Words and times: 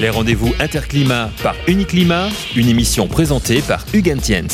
Les 0.00 0.08
rendez-vous 0.08 0.54
Interclimat 0.58 1.28
par 1.42 1.54
Uniclimat, 1.68 2.28
une 2.56 2.68
émission 2.68 3.06
présentée 3.06 3.60
par 3.60 3.84
Hugues 3.92 4.16
Tiens. 4.22 4.46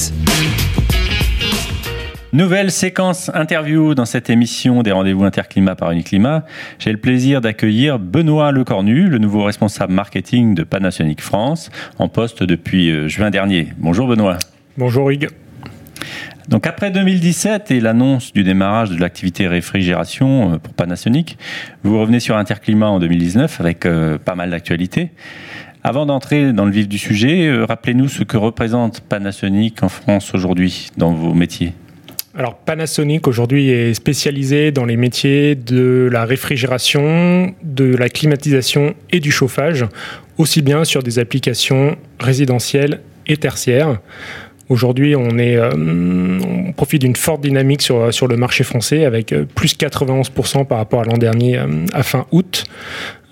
Nouvelle 2.33 2.72
séquence 2.72 3.30
interview 3.32 3.95
dans 3.95 4.06
cette 4.06 4.29
émission 4.29 4.82
des 4.82 4.90
rendez-vous 4.90 5.22
interclimat 5.22 5.77
par 5.77 5.93
Uniclimat. 5.93 6.45
J'ai 6.80 6.90
le 6.90 6.98
plaisir 6.98 7.40
d'accueillir 7.40 8.01
Benoît 8.01 8.51
Lecornu, 8.51 9.09
le 9.09 9.19
nouveau 9.19 9.45
responsable 9.45 9.93
marketing 9.93 10.56
de 10.56 10.64
Panasonic 10.64 11.20
France, 11.20 11.70
en 12.00 12.08
poste 12.08 12.42
depuis 12.42 12.90
euh, 12.90 13.06
juin 13.06 13.30
dernier. 13.30 13.68
Bonjour 13.78 14.08
Benoît. 14.08 14.38
Bonjour 14.76 15.10
Hugues. 15.10 15.28
Donc 16.48 16.66
après 16.66 16.90
2017 16.90 17.70
et 17.70 17.80
l'annonce 17.80 18.32
du 18.32 18.44
démarrage 18.44 18.90
de 18.90 19.00
l'activité 19.00 19.48
réfrigération 19.48 20.54
euh, 20.54 20.58
pour 20.58 20.74
Panasonic, 20.74 21.38
vous 21.82 21.98
revenez 21.98 22.20
sur 22.20 22.36
Interclimat 22.36 22.88
en 22.88 23.00
2019 23.00 23.60
avec 23.60 23.84
euh, 23.84 24.18
pas 24.18 24.34
mal 24.34 24.50
d'actualités. 24.50 25.10
Avant 25.82 26.06
d'entrer 26.06 26.52
dans 26.52 26.64
le 26.64 26.73
vif 26.73 26.88
du 26.88 26.98
sujet, 26.98 27.48
rappelez-nous 27.62 28.09
ce 28.09 28.24
que 28.24 28.37
représente 28.37 29.01
Panasonic 29.02 29.84
en 29.84 29.88
France 29.88 30.34
aujourd'hui 30.34 30.90
dans 30.96 31.12
vos 31.12 31.32
métiers. 31.32 31.74
Alors 32.38 32.54
Panasonic 32.54 33.26
aujourd'hui 33.28 33.70
est 33.70 33.95
spécialisé 33.95 34.70
dans 34.70 34.84
les 34.84 34.98
métiers 34.98 35.54
de 35.54 36.06
la 36.12 36.26
réfrigération, 36.26 37.54
de 37.62 37.96
la 37.96 38.10
climatisation 38.10 38.95
et 39.10 39.20
du 39.20 39.32
chauffage, 39.32 39.87
aussi 40.37 40.60
bien 40.60 40.84
sur 40.84 41.02
des 41.02 41.18
applications 41.18 41.96
résidentielles 42.20 43.01
et 43.26 43.38
tertiaires. 43.38 44.01
Aujourd'hui, 44.69 45.15
on, 45.15 45.38
est, 45.38 45.56
euh, 45.56 45.70
on 45.77 46.73
profite 46.73 47.02
d'une 47.02 47.15
forte 47.15 47.41
dynamique 47.41 47.83
sur, 47.83 48.12
sur 48.12 48.27
le 48.27 48.37
marché 48.37 48.65
français 48.65 49.05
avec 49.05 49.33
euh, 49.33 49.45
plus 49.45 49.77
91% 49.77 50.66
par 50.66 50.79
rapport 50.79 51.02
à 51.02 51.05
l'an 51.05 51.16
dernier 51.19 51.57
euh, 51.57 51.87
à 51.93 52.02
fin 52.02 52.27
août. 52.33 52.65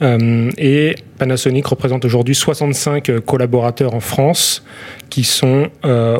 et 0.00 0.96
Panasonic 1.18 1.66
représente 1.66 2.04
aujourd'hui 2.04 2.34
65 2.34 3.20
collaborateurs 3.20 3.94
en 3.94 4.00
France 4.00 4.62
qui 5.08 5.24
sont 5.24 5.70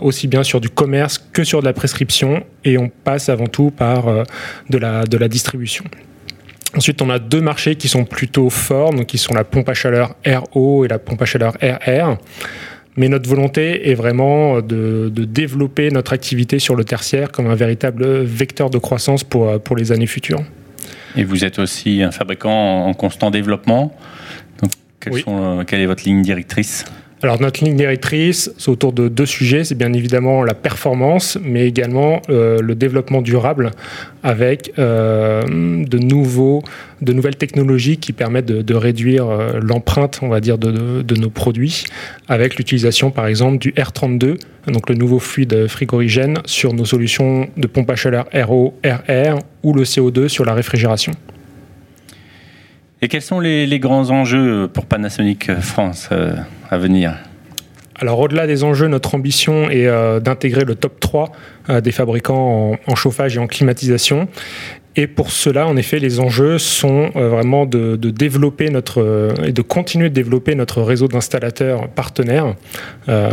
aussi 0.00 0.27
bien 0.27 0.42
sur 0.42 0.61
du 0.61 0.70
commerce 0.70 1.19
que 1.19 1.44
sur 1.44 1.60
de 1.60 1.66
la 1.66 1.75
prescription 1.75 2.44
et 2.64 2.78
on 2.78 2.88
passe 2.88 3.28
avant 3.28 3.47
tout 3.47 3.70
par 3.70 4.06
de, 4.70 4.78
la, 4.78 5.05
de 5.05 5.19
la 5.19 5.28
distribution. 5.28 5.84
Ensuite, 6.77 7.03
on 7.03 7.10
a 7.10 7.19
deux 7.19 7.41
marchés 7.42 7.77
qui 7.77 7.88
sont 7.88 8.05
plutôt 8.05 8.48
forts, 8.48 8.94
donc 8.94 9.06
qui 9.06 9.19
sont 9.19 9.34
la 9.34 9.44
pompe 9.44 9.69
à 9.69 9.75
chaleur 9.75 10.14
RO 10.27 10.84
et 10.84 10.88
la 10.88 10.98
pompe 10.98 11.20
à 11.20 11.25
chaleur 11.27 11.55
RR. 11.60 12.16
Mais 12.97 13.09
notre 13.09 13.28
volonté 13.28 13.91
est 13.91 13.95
vraiment 13.95 14.61
de, 14.61 15.11
développer 15.17 15.91
notre 15.91 16.12
activité 16.12 16.59
sur 16.59 16.77
le 16.77 16.84
tertiaire 16.84 17.33
comme 17.33 17.47
un 17.47 17.55
véritable 17.55 18.23
vecteur 18.23 18.70
de 18.70 18.78
croissance 18.78 19.25
pour, 19.25 19.61
pour 19.61 19.77
les 19.77 19.91
années 19.91 20.06
futures. 20.06 20.42
Et 21.17 21.25
vous 21.25 21.45
êtes 21.45 21.59
aussi 21.59 22.03
un 22.03 22.11
fabricant 22.11 22.87
en 22.87 22.95
constant 22.95 23.31
développement. 23.31 23.97
Donc, 24.62 24.72
quelle 25.67 25.81
est 25.81 25.87
votre 25.87 26.05
ligne 26.05 26.22
directrice? 26.22 26.84
Alors 27.25 27.41
notre 27.41 27.64
ligne 27.64 27.77
directrice, 27.77 28.53
c'est 28.58 28.70
autour 28.70 28.92
de 28.92 29.08
deux 29.08 29.25
sujets. 29.25 29.64
C'est 29.64 29.75
bien 29.75 29.94
évidemment 29.94 30.44
la 30.44 30.53
performance, 30.53 31.39
mais 31.42 31.66
également 31.66 32.20
euh, 32.28 32.61
le 32.61 32.75
développement 32.75 33.22
durable 33.22 33.70
avec 34.22 34.72
euh, 34.78 35.42
de, 35.42 35.98
nouveaux, 35.98 36.62
de 37.00 37.14
nouvelles 37.14 37.36
technologies 37.36 37.97
qui 37.97 38.12
permettent 38.12 38.44
de, 38.44 38.75
réduire 38.75 39.27
euh, 39.27 39.58
l'empreinte, 39.62 40.20
on 40.20 40.28
va 40.28 40.41
dire, 40.41 40.58
de, 40.58 41.00
de 41.00 41.14
nos 41.14 41.31
produits, 41.31 41.84
avec 42.28 42.56
l'utilisation 42.56 43.11
par 43.11 43.27
exemple 43.27 43.56
du 43.56 43.72
R32, 43.72 44.36
donc 44.69 44.91
le 44.91 44.94
nouveau 44.94 45.19
fluide 45.19 45.66
frigorigène, 45.66 46.41
sur 46.44 46.75
nos 46.75 46.84
solutions 46.84 47.48
de 47.56 47.66
pompe 47.66 47.88
à 47.88 47.97
chaleur 47.97 48.27
RO, 48.34 48.78
RR 48.84 49.38
ou 49.62 49.72
le 49.72 49.84
CO2 49.84 50.28
sur 50.28 50.44
la 50.44 50.53
réfrigération. 50.53 51.12
Et 53.05 53.08
quels 53.08 53.20
sont 53.20 53.38
les, 53.38 53.78
grands 53.80 54.08
enjeux 54.08 54.66
pour 54.66 54.86
Panasonic 54.86 55.52
France 55.60 56.08
euh, 56.10 56.33
à 56.70 56.78
venir 56.78 57.14
alors 57.97 58.19
au-delà 58.19 58.48
des 58.48 58.64
enjeux, 58.64 58.88
notre 58.88 59.14
ambition 59.14 59.70
est 59.70 59.86
euh, 59.86 60.19
d'intégrer 60.19 60.64
le 60.64 60.74
top 60.74 60.98
3 60.98 61.30
euh, 61.69 61.80
des 61.80 61.92
fabricants 61.92 62.77
en, 62.88 62.94
chauffage 62.97 63.37
et 63.37 63.38
en 63.38 63.47
climatisation. 63.47 64.26
Et 64.97 65.09
pour 65.09 65.32
cela, 65.32 65.66
en 65.66 65.77
effet, 65.77 65.99
les 65.99 66.21
enjeux 66.21 66.59
sont 66.59 67.10
euh, 67.16 67.28
vraiment 67.28 67.66
de, 67.66 67.97
développer 67.97 68.71
notre 68.71 69.03
euh, 69.03 69.32
et 69.44 69.53
de 69.53 69.62
continuer 69.62 70.09
de 70.09 70.15
développer 70.15 70.55
notre 70.55 70.82
réseau 70.82 71.09
d'installateurs 71.09 71.88
partenaires. 71.88 72.55
Euh, 73.09 73.31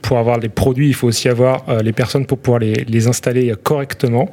pour 0.00 0.18
avoir 0.18 0.38
les 0.38 0.48
produits, 0.48 0.88
il 0.88 0.94
faut 0.94 1.08
aussi 1.08 1.28
avoir 1.28 1.82
les 1.82 1.92
personnes 1.92 2.26
pour 2.26 2.38
pouvoir 2.38 2.60
les, 2.60 3.08
installer 3.08 3.52
correctement. 3.62 4.30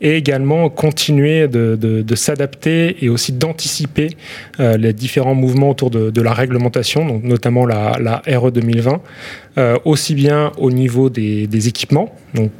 Et 0.00 0.16
également 0.16 0.68
continuer 0.68 1.48
de, 1.48 2.14
s'adapter 2.14 3.04
et 3.04 3.08
aussi 3.08 3.32
d'anticiper 3.32 4.10
les 4.58 4.92
différents 4.92 5.34
mouvements 5.34 5.70
autour 5.70 5.90
de, 5.90 6.22
la 6.22 6.32
réglementation, 6.32 7.06
donc 7.06 7.24
notamment 7.24 7.66
la, 7.66 8.22
RE 8.26 8.50
2020, 8.50 9.00
aussi 9.84 10.14
bien 10.14 10.52
au 10.58 10.70
niveau 10.70 11.10
des, 11.10 11.46
des 11.46 11.68
équipements, 11.68 12.14
donc 12.34 12.50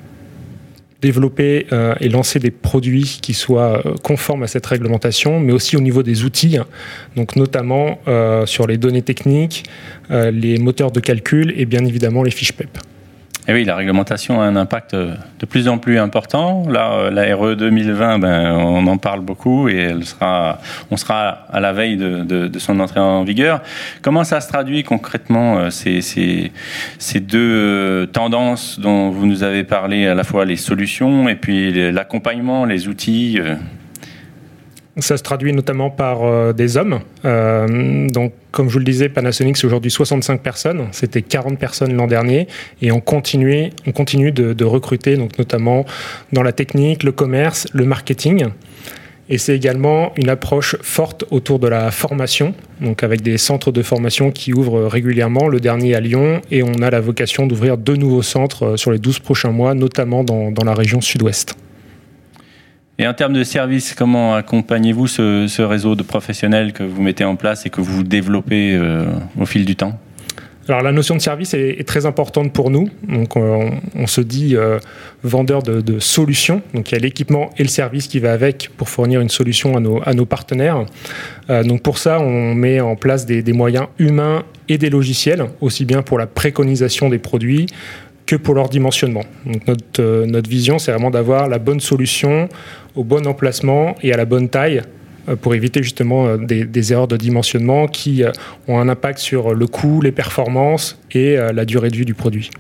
développer 1.05 1.67
euh, 1.71 1.95
et 2.01 2.09
lancer 2.09 2.39
des 2.39 2.51
produits 2.51 3.19
qui 3.21 3.35
soient 3.35 3.83
euh, 3.85 3.95
conformes 4.03 4.43
à 4.43 4.47
cette 4.47 4.65
réglementation, 4.65 5.39
mais 5.39 5.53
aussi 5.53 5.77
au 5.77 5.81
niveau 5.81 6.03
des 6.03 6.25
outils, 6.25 6.57
hein. 6.57 6.67
donc 7.15 7.37
notamment 7.37 7.99
euh, 8.09 8.47
sur 8.47 8.67
les 8.67 8.79
données 8.79 9.03
techniques, 9.03 9.65
les 10.11 10.59
moteurs 10.59 10.93
de 10.93 11.01
calcul 11.01 11.53
et 11.57 11.67
bien 11.67 11.85
évidemment 11.85 12.23
les 12.23 12.31
fiches 12.31 12.53
PEP. 12.53 12.79
Et 13.47 13.53
oui, 13.53 13.65
la 13.65 13.77
réglementation 13.77 14.41
a 14.41 14.45
un 14.45 14.57
impact 14.57 14.95
de 14.95 15.47
plus 15.47 15.69
en 15.69 15.77
plus 15.77 15.99
important. 15.99 16.65
Là, 16.67 17.11
la 17.11 17.37
RE 17.37 17.55
2020, 17.55 18.19
ben, 18.19 18.53
on 18.53 18.87
en 18.87 18.97
parle 18.97 19.21
beaucoup 19.21 19.69
et 19.69 19.77
elle 19.77 20.05
sera, 20.05 20.61
on 20.91 20.97
sera 20.97 21.47
à 21.53 21.61
la 21.61 21.75
veille 21.75 21.99
de, 21.99 22.59
son 22.59 22.81
entrée 22.81 23.01
en 23.01 23.23
vigueur. 23.23 23.61
Comment 24.01 24.25
ça 24.25 24.41
se 24.41 24.49
traduit 24.49 24.83
concrètement, 24.83 25.59
euh, 25.59 25.71
ces, 25.71 27.21
deux 27.21 27.39
euh, 27.39 28.07
tendances 28.07 28.81
dont 28.81 29.11
vous 29.11 29.27
nous 29.27 29.43
avez 29.43 29.63
parlé, 29.63 30.07
à 30.07 30.15
la 30.15 30.25
fois 30.25 30.47
les 30.47 30.57
solutions 30.57 31.29
et 31.29 31.35
puis 31.35 31.93
l'accompagnement, 31.93 32.65
les 32.65 32.89
outils 32.89 33.39
euh 33.41 33.57
ça 34.99 35.17
se 35.17 35.23
traduit 35.23 35.53
notamment 35.53 35.91
par 35.91 36.23
euh, 36.23 36.53
des 36.53 36.77
hommes. 36.77 37.01
Euh, 37.25 38.09
donc, 38.09 38.33
comme 38.53 38.69
je 38.69 38.75
vous 38.75 38.79
le 38.79 38.85
disais, 38.85 39.09
Panasonic, 39.09 39.57
c'est 39.57 39.67
aujourd'hui 39.67 39.91
65 39.91 40.41
personnes. 40.41 40.87
C'était 40.93 41.23
40 41.23 41.59
personnes 41.59 41.95
l'an 41.95 42.07
dernier. 42.07 42.47
Et 42.81 42.93
on 42.93 43.01
continue, 43.01 43.71
on 43.87 43.93
continue 43.93 44.31
de, 44.31 44.65
recruter, 44.65 45.17
donc 45.17 45.39
notamment 45.39 45.85
dans 46.33 46.43
la 46.43 46.53
technique, 46.53 47.03
le 47.03 47.13
commerce, 47.13 47.67
le 47.73 47.85
marketing. 47.85 48.47
Et 49.29 49.39
c'est 49.39 49.57
également 49.57 50.13
une 50.17 50.29
approche 50.29 50.77
forte 50.83 51.25
autour 51.31 51.59
de 51.59 51.67
la 51.67 51.91
formation, 51.91 52.55
donc 52.83 53.03
avec 53.03 53.23
des 53.23 53.39
centres 53.39 53.73
de 53.73 53.83
formation 53.83 54.31
qui 54.31 54.53
ouvrent 54.53 54.83
régulièrement, 54.85 55.49
le 55.49 55.61
dernier 55.61 55.95
à 55.95 56.01
Lyon, 56.01 56.43
et 56.51 56.63
on 56.63 56.75
a 56.83 56.91
la 56.91 57.01
vocation 57.01 57.47
d'ouvrir 57.47 57.79
deux 57.79 57.97
nouveaux 57.97 58.23
centres 58.23 58.65
euh, 58.65 58.77
sur 58.77 58.93
les 58.93 58.99
12 58.99 59.21
prochains 59.21 59.51
mois, 59.51 59.75
notamment 59.75 60.25
dans, 60.25 60.51
dans 60.51 60.65
la 60.65 60.75
région 60.75 61.01
sud-ouest. 61.01 61.57
Et 62.99 63.07
en 63.09 63.15
termes 63.15 63.33
de 63.33 63.43
services, 63.43 63.95
comment 63.95 64.37
accompagnez-vous 64.37 65.09
ce, 65.09 65.63
réseau 65.63 65.97
de 65.97 66.05
professionnels 66.05 66.73
que 66.73 66.85
vous 66.85 67.03
mettez 67.03 67.25
en 67.25 67.35
place 67.35 67.67
et 67.67 67.71
que 67.71 67.81
vous 67.81 68.05
développez 68.05 68.75
euh, 68.75 69.07
au 69.39 69.47
fil 69.47 69.65
du 69.65 69.75
temps? 69.75 69.99
Alors 70.67 70.81
la 70.81 70.93
notion 70.93 71.15
de 71.15 71.21
service 71.21 71.53
est, 71.53 71.87
très 71.87 72.07
importante 72.07 72.53
pour 72.53 72.71
nous. 72.71 72.89
Donc 73.07 73.37
euh, 73.37 73.69
on, 73.97 74.07
se 74.07 74.23
dit 74.23 74.57
euh, 74.57 74.79
vendeur 75.23 75.63
de, 75.63 75.99
solutions. 75.99 76.63
Donc 76.73 76.91
il 76.91 76.95
y 76.95 76.97
a 76.97 77.01
l'équipement 77.01 77.51
et 77.59 77.65
le 77.65 77.69
service 77.69 78.07
qui 78.07 78.21
va 78.21 78.33
avec 78.33 78.71
pour 78.77 78.89
fournir 78.89 79.21
une 79.21 79.29
solution 79.29 79.77
à 79.77 79.81
nos, 79.81 80.01
à 80.07 80.15
nos 80.15 80.25
partenaires. 80.25 80.87
donc 81.49 81.83
pour 81.83 81.99
ça, 81.99 82.19
on 82.21 82.55
met 82.55 82.81
en 82.81 82.97
place 82.97 83.27
des, 83.27 83.53
moyens 83.53 83.89
humains 83.99 84.45
et 84.69 84.79
des 84.79 84.89
logiciels, 84.89 85.45
aussi 85.61 85.85
bien 85.85 86.01
pour 86.01 86.17
la 86.17 86.27
préconisation 86.27 87.11
des 87.11 87.19
produits 87.19 87.67
que 88.27 88.37
pour 88.37 88.55
leur 88.55 88.69
dimensionnement. 88.69 89.25
Donc 89.47 89.67
notre, 89.67 90.01
euh, 90.01 90.27
notre 90.27 90.49
vision, 90.49 90.79
c'est 90.79 90.93
vraiment 90.93 91.11
d'avoir 91.11 91.49
la 91.49 91.59
bonne 91.59 91.81
solution 91.81 92.49
au 92.97 93.05
bon 93.05 93.27
emplacement 93.27 93.97
et 94.03 94.13
à 94.13 94.17
la 94.17 94.25
bonne 94.25 94.49
taille 94.49 94.83
euh, 95.29 95.37
pour 95.37 95.55
éviter 95.55 95.83
justement 95.83 96.27
euh, 96.27 96.37
des, 96.39 96.93
erreurs 96.93 97.09
de 97.09 97.17
dimensionnement 97.17 97.87
qui 97.87 98.23
ont 98.69 98.79
un 98.79 98.89
impact 98.89 99.19
sur 99.19 99.55
le 99.55 99.67
coût, 99.67 100.01
les 100.01 100.13
performances 100.13 100.99
et 101.13 101.37
la 101.37 101.65
durée 101.65 101.91
de 101.91 101.97
vie 101.97 102.05
du 102.05 102.15
produit. 102.15 102.51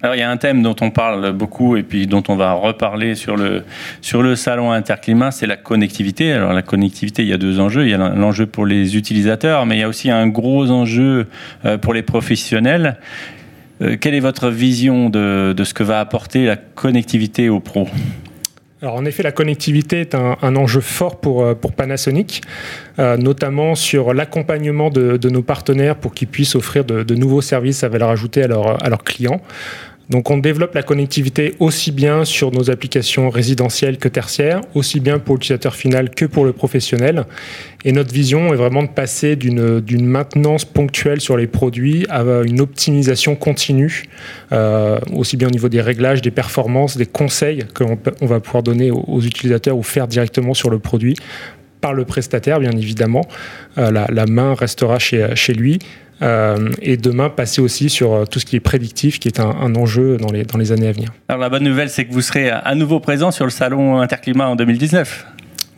Alors 0.00 0.14
il 0.14 0.20
y 0.20 0.22
a 0.22 0.30
un 0.30 0.36
thème 0.36 0.62
dont 0.62 0.76
on 0.80 0.90
parle 0.90 1.32
beaucoup 1.32 1.76
et 1.76 1.82
puis 1.82 2.06
dont 2.06 2.22
on 2.28 2.36
va 2.36 2.52
reparler 2.52 3.16
sur 3.16 3.36
le, 3.36 3.64
sur 4.00 4.22
le 4.22 4.36
salon 4.36 4.70
Interclimat, 4.70 5.32
c'est 5.32 5.46
la 5.46 5.56
connectivité. 5.56 6.32
Alors 6.32 6.52
la 6.52 6.62
connectivité, 6.62 7.22
il 7.22 7.28
y 7.28 7.32
a 7.32 7.36
deux 7.36 7.58
enjeux. 7.58 7.84
Il 7.84 7.90
y 7.90 7.94
a 7.94 7.98
l'enjeu 7.98 8.46
pour 8.46 8.64
les 8.64 8.96
utilisateurs, 8.96 9.66
mais 9.66 9.76
il 9.76 9.80
y 9.80 9.82
a 9.82 9.88
aussi 9.88 10.08
un 10.10 10.28
gros 10.28 10.70
enjeu 10.70 11.26
pour 11.80 11.94
les 11.94 12.02
professionnels. 12.02 12.96
Euh, 13.80 13.96
quelle 14.00 14.14
est 14.14 14.20
votre 14.20 14.48
vision 14.48 15.10
de, 15.10 15.54
ce 15.64 15.74
que 15.74 15.82
va 15.82 16.00
apporter 16.00 16.46
la 16.46 16.56
connectivité 16.56 17.48
aux 17.48 17.60
pros 17.60 17.88
alors 18.80 18.94
en 18.94 19.04
effet, 19.06 19.24
la 19.24 19.32
connectivité 19.32 20.02
est 20.02 20.14
un, 20.14 20.54
enjeu 20.54 20.80
fort 20.80 21.18
pour, 21.18 21.42
euh, 21.42 21.54
Panasonic, 21.54 22.42
euh, 23.00 23.16
notamment 23.16 23.74
sur 23.74 24.14
l'accompagnement 24.14 24.88
de, 24.88 25.28
nos 25.28 25.42
partenaires 25.42 25.96
pour 25.96 26.14
qu'ils 26.14 26.28
puissent 26.28 26.54
offrir 26.54 26.84
de, 26.84 27.14
nouveaux 27.16 27.40
services 27.40 27.82
à 27.82 27.88
valeur 27.88 28.10
ajoutée 28.10 28.44
à 28.44 28.46
leurs 28.46 29.02
clients. 29.02 29.40
Donc 30.10 30.30
on 30.30 30.38
développe 30.38 30.74
la 30.74 30.82
connectivité 30.82 31.54
aussi 31.58 31.92
bien 31.92 32.24
sur 32.24 32.50
nos 32.50 32.70
applications 32.70 33.28
résidentielles 33.28 33.98
que 33.98 34.08
tertiaires, 34.08 34.62
aussi 34.74 35.00
bien 35.00 35.18
pour 35.18 35.34
l'utilisateur 35.34 35.76
final 35.76 36.10
que 36.10 36.24
pour 36.24 36.46
le 36.46 36.52
professionnel. 36.52 37.26
Et 37.84 37.92
notre 37.92 38.12
vision 38.12 38.52
est 38.54 38.56
vraiment 38.56 38.82
de 38.82 38.88
passer 38.88 39.36
d'une 39.36 40.06
maintenance 40.06 40.64
ponctuelle 40.64 41.20
sur 41.20 41.36
les 41.36 41.46
produits 41.46 42.06
à 42.08 42.22
une 42.44 42.60
optimisation 42.60 43.36
continue, 43.36 44.04
euh, 44.52 44.98
aussi 45.12 45.36
bien 45.36 45.48
au 45.48 45.52
niveau 45.52 45.68
des 45.68 45.82
réglages, 45.82 46.22
des 46.22 46.30
performances, 46.30 46.96
des 46.96 47.06
conseils 47.06 47.64
qu'on 47.74 47.98
on 48.22 48.26
va 48.26 48.40
pouvoir 48.40 48.62
donner 48.62 48.90
aux, 48.90 49.20
utilisateurs 49.20 49.76
ou 49.76 49.82
faire 49.82 50.08
directement 50.08 50.54
sur 50.54 50.70
le 50.70 50.78
produit 50.78 51.16
par 51.80 51.92
le 51.92 52.04
prestataire, 52.04 52.58
bien 52.60 52.72
évidemment. 52.72 53.22
Euh, 53.76 53.90
la, 53.90 54.26
main 54.26 54.54
restera 54.54 54.98
chez 54.98 55.52
lui. 55.52 55.78
Euh, 56.20 56.70
et 56.82 56.96
demain 56.96 57.30
passer 57.30 57.60
aussi 57.60 57.88
sur 57.88 58.12
euh, 58.12 58.24
tout 58.24 58.40
ce 58.40 58.46
qui 58.46 58.56
est 58.56 58.60
prédictif, 58.60 59.20
qui 59.20 59.28
est 59.28 59.40
un, 59.40 59.50
un 59.50 59.74
enjeu 59.76 60.16
dans 60.16 60.32
les, 60.32 60.44
dans 60.44 60.58
les 60.58 60.72
années 60.72 60.88
à 60.88 60.92
venir. 60.92 61.12
Alors 61.28 61.40
la 61.40 61.48
bonne 61.48 61.64
nouvelle, 61.64 61.90
c'est 61.90 62.04
que 62.04 62.12
vous 62.12 62.22
serez 62.22 62.50
à 62.50 62.74
nouveau 62.74 63.00
présent 63.00 63.30
sur 63.30 63.44
le 63.44 63.50
salon 63.50 64.00
Interclimat 64.00 64.48
en 64.48 64.56
2019. 64.56 65.26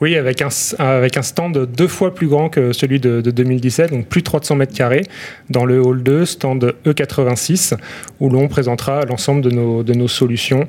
Oui, 0.00 0.16
avec 0.16 0.40
un, 0.40 0.48
avec 0.78 1.18
un 1.18 1.22
stand 1.22 1.66
deux 1.76 1.86
fois 1.86 2.14
plus 2.14 2.26
grand 2.26 2.48
que 2.48 2.72
celui 2.72 3.00
de, 3.00 3.20
de 3.20 3.30
2017, 3.30 3.90
donc 3.90 4.06
plus 4.06 4.22
de 4.22 4.24
300 4.24 4.56
mètres 4.56 4.72
carrés, 4.72 5.02
dans 5.50 5.66
le 5.66 5.78
hall 5.78 6.02
2, 6.02 6.24
stand 6.24 6.74
E86, 6.86 7.74
où 8.18 8.30
l'on 8.30 8.48
présentera 8.48 9.04
l'ensemble 9.04 9.42
de 9.42 9.50
nos, 9.50 9.82
de 9.82 9.92
nos 9.92 10.08
solutions 10.08 10.66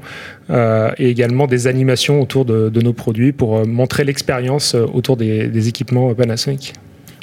euh, 0.49 0.91
et 0.97 1.09
également 1.09 1.47
des 1.47 1.67
animations 1.67 2.19
autour 2.19 2.43
de, 2.43 2.67
de 2.67 2.81
nos 2.81 2.91
produits 2.91 3.31
pour 3.31 3.65
montrer 3.65 4.03
l'expérience 4.03 4.75
autour 4.75 5.15
des, 5.15 5.47
des 5.47 5.67
équipements 5.69 6.13
Panasonic. 6.13 6.73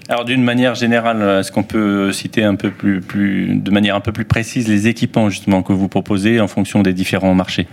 Alors 0.08 0.24
d'une 0.24 0.42
manière 0.42 0.74
générale, 0.74 1.40
est-ce 1.40 1.52
qu'on 1.52 1.62
peut 1.62 2.12
citer 2.12 2.42
un 2.42 2.54
peu 2.54 2.70
plus, 2.70 3.02
plus, 3.02 3.54
de 3.54 3.70
manière 3.70 3.94
un 3.94 4.00
peu 4.00 4.12
plus 4.12 4.24
précise 4.24 4.66
les 4.66 4.88
équipements 4.88 5.28
justement 5.28 5.62
que 5.62 5.74
vous 5.74 5.88
proposez 5.88 6.40
en 6.40 6.48
fonction 6.48 6.82
des 6.82 6.94
différents 6.94 7.34
marchés? 7.34 7.66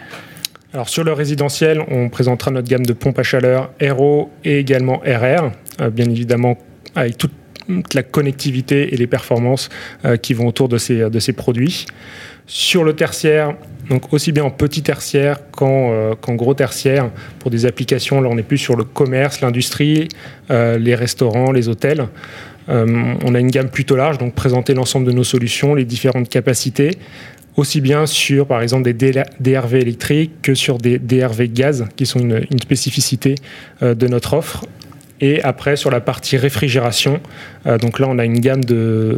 Alors 0.74 0.90
sur 0.90 1.06
le 1.06 1.14
résidentiel, 1.14 1.82
on 1.88 2.10
présentera 2.10 2.52
notre 2.52 2.68
gamme 2.68 2.86
de 2.86 2.92
pompes 2.92 3.18
à 3.18 3.24
chaleur 3.24 3.72
RO 3.82 4.30
et 4.44 4.60
également 4.60 4.98
RR, 5.06 5.52
euh, 5.80 5.90
bien 5.90 6.10
évidemment 6.10 6.58
avec 6.96 7.18
toute 7.18 7.32
la 7.94 8.04
connectivité 8.04 8.94
et 8.94 8.98
les 8.98 9.08
performances 9.08 9.70
euh, 10.04 10.18
qui 10.18 10.34
vont 10.34 10.48
autour 10.48 10.68
de 10.68 10.78
ces, 10.78 11.10
de 11.10 11.20
ces 11.20 11.32
produits. 11.32 11.86
Sur 12.46 12.84
le 12.84 12.94
tertiaire, 12.94 13.56
donc 13.90 14.14
aussi 14.14 14.32
bien 14.32 14.44
en 14.44 14.52
petit 14.52 14.82
tertiaire 14.82 15.40
euh, 15.62 16.16
qu'en 16.20 16.36
gros 16.36 16.54
tertiaire, 16.54 17.10
pour 17.40 17.52
des 17.52 17.66
applications, 17.66 18.22
là 18.22 18.30
on 18.32 18.38
est 18.38 18.44
plus 18.44 18.58
sur 18.58 18.76
le 18.76 18.84
commerce, 18.84 19.42
l'industrie, 19.42 20.08
les 20.50 20.96
restaurants, 20.96 21.52
les 21.52 21.70
hôtels. 21.70 22.08
on 22.68 23.36
a 23.36 23.40
une 23.40 23.52
gamme 23.52 23.70
plutôt 23.70 23.96
large, 23.96 24.18
donc 24.18 24.36
présenter 24.36 24.74
l'ensemble 24.74 25.08
de 25.08 25.12
nos 25.12 25.24
solutions, 25.24 25.74
les 25.74 25.86
différentes 25.86 26.30
capacités, 26.30 26.92
aussi 27.58 27.82
bien 27.82 28.06
sur, 28.06 28.48
par 28.48 28.62
exemple, 28.62 28.92
des 28.92 29.24
DRV 29.40 29.76
électriques 29.76 30.42
que 30.42 30.56
sur 30.56 30.78
des 30.78 31.00
DRV 31.00 31.48
gaz, 31.50 31.86
qui 31.96 32.06
sont 32.06 32.20
une, 32.20 32.46
spécificité 32.62 33.36
euh, 33.82 33.96
de 33.96 34.08
notre 34.08 34.34
offre. 34.34 34.66
Et 35.22 35.42
après, 35.44 35.78
sur 35.78 35.90
la 35.92 36.02
partie 36.02 36.36
réfrigération, 36.36 37.22
euh, 37.66 37.78
donc 37.78 38.00
là, 38.00 38.08
on 38.10 38.20
a 38.20 38.26
une 38.26 38.40
gamme 38.40 38.64
de, 38.64 39.18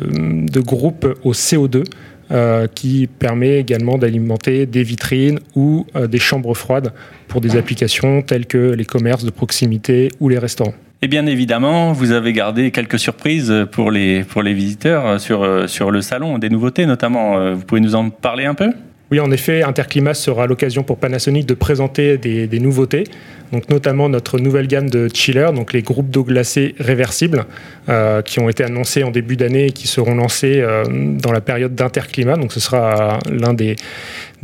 groupes 0.59 1.07
au 1.23 1.33
CO2 1.33 1.83
euh, 2.31 2.67
qui 2.73 3.07
permet 3.07 3.59
également 3.59 3.97
d'alimenter 3.97 4.65
des 4.65 4.83
vitrines 4.83 5.39
ou 5.55 5.85
des 6.09 6.19
chambres 6.19 6.53
froides 6.55 6.93
pour 7.27 7.41
des 7.41 7.55
applications 7.55 8.21
telles 8.21 8.45
que 8.45 8.71
les 8.71 8.85
commerces 8.85 9.23
de 9.23 9.31
proximité 9.31 10.09
ou 10.19 10.29
les 10.29 10.39
restaurants. 10.39 10.73
Et 11.01 11.07
bien 11.07 11.25
évidemment, 11.27 11.93
vous 11.93 12.11
avez 12.11 12.33
gardé 12.33 12.71
quelques 12.71 12.99
surprises 12.99 13.53
pour 13.71 13.91
les, 13.91 14.23
pour 14.23 14.41
les 14.41 14.53
visiteurs 14.53 15.19
sur, 15.19 15.69
sur 15.69 15.91
le 15.91 16.01
salon, 16.01 16.39
des 16.39 16.49
nouveautés 16.49 16.85
notamment. 16.85 17.53
Vous 17.53 17.63
pouvez 17.63 17.81
nous 17.81 17.95
en 17.95 18.09
parler 18.09 18.45
un 18.45 18.55
peu? 18.55 18.71
Oui, 19.09 19.21
en 19.21 19.31
effet, 19.31 19.63
Interclimat 19.63 20.13
sera 20.13 20.47
l'occasion 20.47 20.83
pour 20.83 20.97
Panasonic 20.97 21.45
de 21.45 21.53
présenter 21.53 22.17
des, 22.17 22.59
nouveautés, 22.59 23.05
donc 23.53 23.69
notamment 23.69 24.09
notre 24.09 24.37
nouvelle 24.37 24.67
gamme 24.67 24.89
de 24.89 25.07
chillers, 25.13 25.51
donc 25.53 25.71
les 25.71 25.81
groupes 25.81 26.09
d'eau 26.09 26.25
glacée 26.25 26.75
réversibles, 26.77 27.45
euh, 27.87 28.21
qui 28.21 28.39
ont 28.39 28.49
été 28.49 28.65
annoncés 28.65 29.03
en 29.03 29.11
début 29.11 29.37
d'année 29.37 29.67
et 29.67 29.71
qui 29.71 29.87
seront 29.87 30.15
lancés 30.15 30.59
euh, 30.59 30.83
dans 30.89 31.31
la 31.31 31.39
période 31.39 31.73
d'Interclimat. 31.73 32.35
Donc 32.35 32.51
ce 32.51 32.59
sera 32.59 33.19
l'un 33.31 33.53
des, 33.53 33.77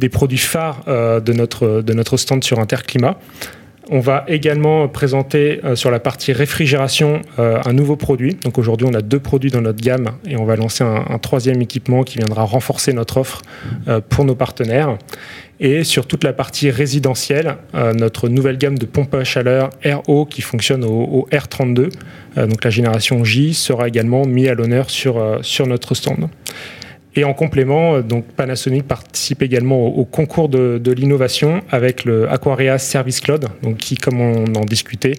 produits 0.10 0.38
phares 0.38 0.84
euh, 0.88 1.20
de, 1.20 1.34
notre, 1.34 1.82
de 1.82 1.94
notre 1.94 2.16
stand 2.16 2.42
sur 2.42 2.60
Interclimat. 2.60 3.18
On 3.90 4.00
va 4.00 4.24
également 4.28 4.88
présenter 4.88 5.60
euh, 5.64 5.76
sur 5.76 5.92
la 5.92 6.00
partie 6.00 6.32
réfrigération 6.32 7.22
euh, 7.38 7.60
un 7.66 7.74
nouveau 7.74 7.98
produit. 7.98 8.36
Donc 8.36 8.58
aujourd'hui, 8.58 8.88
on 8.90 8.94
a 8.94 9.02
deux 9.02 9.20
produits 9.20 9.52
dans 9.52 9.62
notre 9.62 9.82
gamme 9.82 10.12
et 10.26 10.38
on 10.38 10.46
va 10.46 10.56
lancer 10.56 10.84
un, 10.84 11.20
troisième 11.20 11.62
équipement 11.62 12.04
qui 12.04 12.18
viendra 12.18 12.44
renforcer 12.44 12.94
notre 12.94 13.18
offre 13.18 13.42
euh, 13.88 14.00
pour 14.00 14.24
nos 14.24 14.36
partenaires. 14.36 14.98
Et 15.60 15.84
sur 15.84 16.08
toute 16.08 16.24
la 16.24 16.34
partie 16.34 16.72
résidentielle, 16.72 17.56
notre 17.74 18.28
nouvelle 18.28 18.58
gamme 18.58 18.78
de 18.78 18.86
pompes 18.86 19.14
à 19.14 19.24
chaleur 19.24 19.70
RO 19.86 20.26
qui 20.26 20.42
fonctionne 20.42 20.84
au, 20.84 21.26
R32, 21.32 21.90
donc 22.36 22.64
la 22.66 22.70
génération 22.70 23.24
J, 23.24 23.54
sera 23.54 23.88
également 23.88 24.26
mis 24.26 24.50
à 24.50 24.56
l'honneur 24.56 24.90
sur 24.90 25.68
notre 25.68 25.96
stand. 25.96 26.28
Et 27.16 27.24
en 27.24 27.34
complément, 27.34 27.96
euh, 27.96 28.02
donc 28.02 28.26
Panasonic 28.26 28.88
participe 28.88 29.42
également 29.42 29.86
au, 29.86 30.06
concours 30.06 30.50
de, 30.50 30.92
l'innovation 30.94 31.62
avec 31.70 32.06
le 32.06 32.30
Aquaria 32.30 32.78
Service 32.78 33.20
Cloud, 33.20 33.48
donc 33.62 33.78
qui, 33.78 33.98
comme 33.98 34.20
on 34.20 34.46
en 34.56 34.66
discutait, 34.66 35.16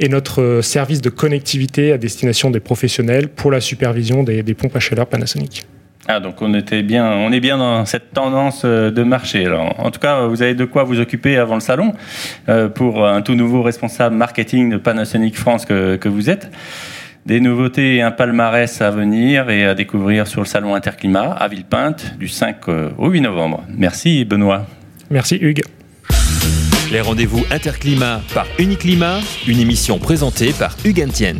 est 0.00 0.08
notre 0.08 0.42
euh, 0.42 0.62
service 0.62 1.00
de 1.00 1.10
connectivité 1.10 1.92
à 1.92 1.98
destination 1.98 2.50
des 2.50 2.60
professionnels 2.60 3.28
pour 3.28 3.50
la 3.50 3.60
supervision 3.60 4.22
des, 4.22 4.42
pompes 4.54 4.76
à 4.76 4.80
chaleur 4.80 5.06
Panasonic. 5.06 5.66
Ah, 6.08 6.18
donc 6.18 6.42
on 6.42 6.52
était 6.54 6.82
bien, 6.82 7.08
on 7.12 7.30
est 7.32 7.40
bien 7.40 7.58
dans 7.58 7.84
cette 7.86 8.12
tendance 8.12 8.62
euh, 8.64 8.90
de 8.90 9.02
marché. 9.02 9.48
En 9.48 9.90
tout 9.90 10.00
cas, 10.00 10.26
vous 10.26 10.42
avez 10.42 10.54
de 10.54 10.64
quoi 10.64 10.84
vous 10.84 11.00
occuper 11.00 11.36
avant 11.36 11.54
le 11.54 11.60
salon 11.60 11.94
pour 12.74 13.06
un 13.06 13.22
tout 13.22 13.34
nouveau 13.34 13.62
responsable 13.62 14.16
marketing 14.16 14.70
de 14.70 14.76
Panasonic 14.76 15.36
France 15.36 15.64
que 15.64 16.08
vous 16.08 16.28
êtes. 16.28 16.50
Des 17.24 17.38
nouveautés 17.38 17.96
et 17.96 18.02
un 18.02 18.10
palmarès 18.10 18.80
à 18.80 18.90
venir 18.90 19.48
et 19.48 19.64
à 19.64 19.74
découvrir 19.74 20.26
sur 20.26 20.40
le 20.40 20.46
salon 20.46 20.74
Interclimat 20.74 21.32
à 21.32 21.46
Villepinte 21.46 22.16
du 22.18 22.26
5 22.26 22.68
euh, 22.68 22.90
au 22.98 23.10
8 23.10 23.20
novembre. 23.20 23.64
Merci 23.68 24.24
Benoît. 24.24 24.66
Merci 25.08 25.36
Hugues. 25.36 25.62
Les 26.90 27.00
rendez-vous 27.00 27.44
Interclimat 27.52 28.22
par 28.34 28.46
Uniclimat, 28.58 29.20
une 29.46 29.60
émission 29.60 29.98
présentée 29.98 30.52
par 30.52 30.76
Hugues 30.84 31.04
Entiens. 31.08 31.38